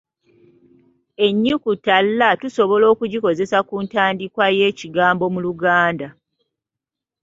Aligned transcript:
Ennyukuta 1.25 1.95
l 2.17 2.19
tusobola 2.41 2.85
okugikozesa 2.93 3.57
ku 3.67 3.75
ntandikwa 3.85 4.45
y’ekigambo 4.57 5.25
mu 5.33 5.39
Luganda. 5.45 6.07